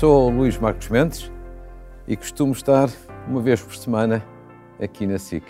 Sou 0.00 0.30
Luís 0.30 0.56
Marcos 0.56 0.88
Mendes 0.88 1.30
e 2.08 2.16
costumo 2.16 2.52
estar 2.52 2.88
uma 3.28 3.42
vez 3.42 3.60
por 3.60 3.76
semana 3.76 4.24
aqui 4.80 5.06
na 5.06 5.18
SIC. 5.18 5.44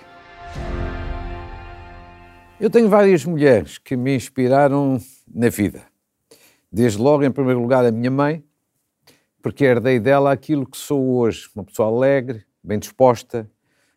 Eu 2.59 2.69
tenho 2.69 2.89
várias 2.89 3.25
mulheres 3.25 3.79
que 3.79 3.97
me 3.97 4.12
inspiraram 4.12 5.01
na 5.33 5.48
vida. 5.48 5.84
Desde 6.69 7.01
logo, 7.01 7.23
em 7.23 7.30
primeiro 7.30 7.61
lugar, 7.61 7.84
a 7.87 7.93
minha 7.93 8.11
mãe, 8.11 8.45
porque 9.41 9.65
herdei 9.65 10.01
dela 10.01 10.33
aquilo 10.33 10.67
que 10.67 10.77
sou 10.77 11.19
hoje, 11.19 11.48
uma 11.55 11.62
pessoa 11.62 11.87
alegre, 11.87 12.45
bem 12.61 12.80
disposta, 12.80 13.48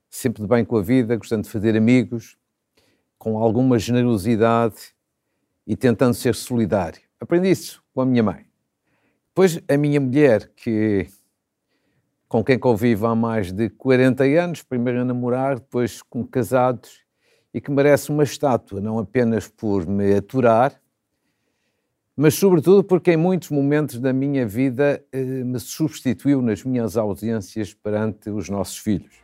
sempre 0.07 0.43
de 0.43 0.47
bem 0.47 0.63
com 0.63 0.77
a 0.77 0.83
vida, 0.83 1.15
gostando 1.15 1.41
de 1.41 1.49
fazer 1.49 1.75
amigos, 1.75 2.37
com 3.17 3.39
alguma 3.39 3.79
generosidade 3.79 4.93
e 5.65 5.75
tentando 5.75 6.13
ser 6.13 6.35
solidário. 6.35 7.01
Aprendi 7.19 7.49
isso 7.49 7.83
com 7.91 8.01
a 8.01 8.05
minha 8.05 8.21
mãe. 8.21 8.52
Depois, 9.35 9.59
a 9.67 9.75
minha 9.77 9.99
mulher, 9.99 10.51
que, 10.55 11.07
com 12.27 12.43
quem 12.43 12.59
convivo 12.59 13.07
há 13.07 13.15
mais 13.15 13.51
de 13.51 13.67
40 13.67 14.23
anos, 14.25 14.61
primeiro 14.61 15.01
a 15.01 15.03
namorar, 15.03 15.55
depois 15.55 16.03
com 16.03 16.23
casados, 16.23 17.01
e 17.51 17.59
que 17.59 17.71
merece 17.71 18.11
uma 18.11 18.21
estátua, 18.21 18.79
não 18.79 18.99
apenas 18.99 19.47
por 19.47 19.87
me 19.87 20.13
aturar, 20.13 20.79
mas 22.15 22.35
sobretudo 22.35 22.83
porque 22.83 23.13
em 23.13 23.17
muitos 23.17 23.49
momentos 23.49 23.99
da 23.99 24.13
minha 24.13 24.45
vida 24.45 25.03
eh, 25.11 25.23
me 25.43 25.59
substituiu 25.59 26.39
nas 26.39 26.63
minhas 26.63 26.95
ausências 26.95 27.73
perante 27.73 28.29
os 28.29 28.49
nossos 28.49 28.77
filhos. 28.77 29.15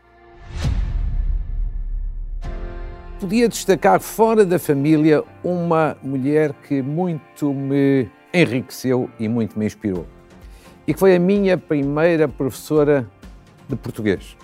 Podia 3.19 3.47
destacar 3.47 3.99
fora 3.99 4.43
da 4.43 4.57
família 4.57 5.23
uma 5.43 5.95
mulher 6.01 6.51
que 6.67 6.81
muito 6.81 7.53
me 7.53 8.09
enriqueceu 8.33 9.09
e 9.19 9.27
muito 9.27 9.57
me 9.57 9.65
inspirou. 9.65 10.05
E 10.87 10.93
que 10.93 10.99
foi 10.99 11.15
a 11.15 11.19
minha 11.19 11.57
primeira 11.57 12.27
professora 12.27 13.07
de 13.67 13.75
português. 13.75 14.35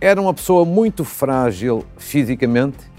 Era 0.00 0.20
uma 0.20 0.34
pessoa 0.34 0.64
muito 0.64 1.04
frágil 1.04 1.84
fisicamente, 1.96 2.90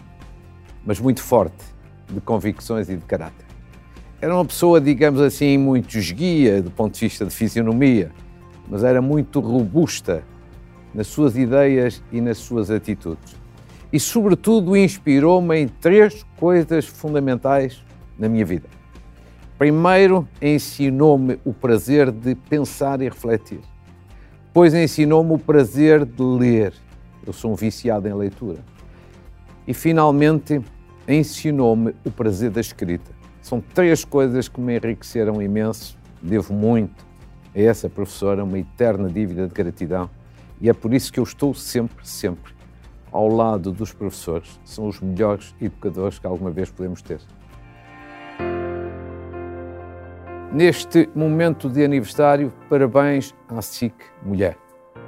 mas 0.85 0.99
muito 0.99 1.21
forte 1.21 1.63
de 2.11 2.19
convicções 2.21 2.89
e 2.89 2.95
de 2.95 3.05
caráter. 3.05 3.45
Era 4.21 4.33
uma 4.33 4.45
pessoa, 4.45 4.79
digamos 4.81 5.21
assim, 5.21 5.57
muito 5.57 5.97
esguia 5.97 6.61
do 6.61 6.71
ponto 6.71 6.93
de 6.93 7.01
vista 7.01 7.25
de 7.25 7.31
fisionomia, 7.31 8.11
mas 8.67 8.83
era 8.83 9.01
muito 9.01 9.39
robusta 9.39 10.23
nas 10.93 11.07
suas 11.07 11.37
ideias 11.37 12.01
e 12.11 12.21
nas 12.21 12.37
suas 12.37 12.71
atitudes. 12.71 13.35
E, 13.91 13.99
sobretudo, 13.99 14.75
inspirou-me 14.75 15.59
em 15.59 15.67
três 15.67 16.25
coisas 16.37 16.85
fundamentais 16.85 17.83
na 18.17 18.27
minha 18.27 18.45
vida. 18.45 18.67
Primeiro, 19.57 20.27
ensinou-me 20.41 21.39
o 21.45 21.53
prazer 21.53 22.11
de 22.11 22.35
pensar 22.35 23.01
e 23.01 23.05
refletir. 23.05 23.61
Depois, 24.47 24.73
ensinou-me 24.73 25.33
o 25.33 25.37
prazer 25.37 26.05
de 26.05 26.21
ler. 26.21 26.73
Eu 27.25 27.31
sou 27.31 27.53
um 27.53 27.55
viciado 27.55 28.07
em 28.07 28.13
leitura. 28.13 28.59
E, 29.65 29.73
finalmente, 29.73 30.61
ensinou-me 31.07 31.95
o 32.05 32.11
prazer 32.11 32.51
da 32.51 32.59
escrita. 32.59 33.11
São 33.41 33.61
três 33.61 34.03
coisas 34.03 34.49
que 34.49 34.59
me 34.59 34.75
enriqueceram 34.75 35.41
imenso. 35.41 35.97
Devo 36.21 36.53
muito 36.53 37.05
a 37.55 37.59
essa 37.61 37.89
professora, 37.89 38.43
uma 38.43 38.59
eterna 38.59 39.09
dívida 39.09 39.47
de 39.47 39.53
gratidão. 39.53 40.09
E 40.59 40.69
é 40.69 40.73
por 40.73 40.93
isso 40.93 41.13
que 41.13 41.19
eu 41.19 41.23
estou 41.23 41.53
sempre, 41.53 42.05
sempre 42.05 42.53
ao 43.09 43.29
lado 43.29 43.71
dos 43.71 43.93
professores. 43.93 44.59
São 44.65 44.87
os 44.87 44.99
melhores 44.99 45.55
educadores 45.61 46.19
que 46.19 46.27
alguma 46.27 46.51
vez 46.51 46.69
podemos 46.69 47.01
ter. 47.01 47.21
Neste 50.55 51.09
momento 51.13 51.69
de 51.69 51.83
aniversário, 51.83 52.49
parabéns 52.69 53.35
à 53.49 53.61
SIC 53.61 53.93
Mulher. 54.23 54.57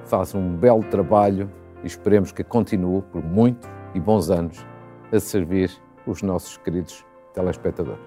Faz 0.03 0.35
um 0.35 0.57
belo 0.57 0.83
trabalho 0.83 1.49
e 1.81 1.87
esperemos 1.87 2.33
que 2.33 2.43
continue 2.43 3.01
por 3.01 3.23
muitos 3.23 3.69
e 3.95 3.99
bons 4.01 4.29
anos 4.29 4.67
a 5.09 5.17
servir 5.21 5.71
os 6.05 6.21
nossos 6.21 6.57
queridos 6.57 7.05
telespectadores. 7.33 8.03